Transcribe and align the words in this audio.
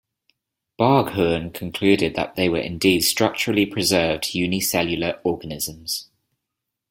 Barghoorn 0.79 1.53
concluded 1.53 2.15
that 2.15 2.35
they 2.35 2.49
were 2.49 2.57
indeed 2.57 3.01
structurally 3.03 3.67
preserved 3.67 4.33
unicellular 4.33 5.21
organisms. 5.23 6.09